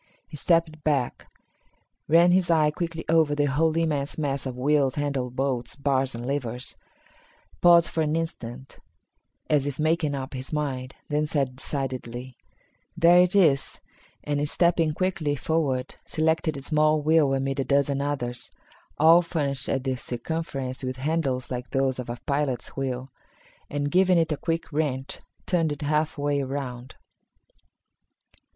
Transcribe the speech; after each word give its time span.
He 0.27 0.35
stepped 0.35 0.83
back, 0.83 1.27
ran 2.07 2.31
his 2.31 2.49
eye 2.49 2.71
quickly 2.71 3.05
over 3.07 3.35
the 3.35 3.45
whole 3.45 3.77
immense 3.77 4.17
mass 4.17 4.47
of 4.47 4.57
wheels, 4.57 4.95
handles, 4.95 5.33
bolts, 5.33 5.75
bars 5.75 6.15
and 6.15 6.25
levers, 6.25 6.75
paused 7.61 7.87
for 7.89 8.01
an 8.01 8.15
instant, 8.15 8.79
as 9.47 9.67
if 9.67 9.77
making 9.77 10.15
up 10.15 10.33
his 10.33 10.51
mind, 10.51 10.95
then 11.09 11.27
said 11.27 11.55
decidedly, 11.57 12.35
"There 12.97 13.19
it 13.19 13.35
is," 13.35 13.79
and, 14.23 14.49
stepping 14.49 14.95
quickly 14.95 15.35
forward, 15.35 15.93
selected 16.07 16.57
a 16.57 16.63
small 16.63 16.99
wheel 17.03 17.35
amid 17.35 17.59
a 17.59 17.63
dozen 17.63 18.01
others, 18.01 18.49
all 18.97 19.21
furnished 19.21 19.69
at 19.69 19.83
the 19.83 19.95
circumference 19.97 20.81
with 20.83 20.97
handles 20.97 21.51
like 21.51 21.69
those 21.69 21.99
of 21.99 22.09
a 22.09 22.17
pilot's 22.25 22.69
wheel, 22.75 23.11
and, 23.69 23.91
giving 23.91 24.17
it 24.17 24.31
a 24.31 24.37
quick 24.37 24.73
wrench, 24.73 25.19
turned 25.45 25.71
it 25.71 25.83
half 25.83 26.17
way 26.17 26.41
around. 26.41 26.95